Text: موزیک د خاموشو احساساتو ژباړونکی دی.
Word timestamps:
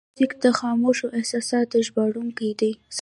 موزیک 0.09 0.31
د 0.43 0.45
خاموشو 0.59 1.07
احساساتو 1.17 1.77
ژباړونکی 1.87 2.49
دی. 2.59 2.71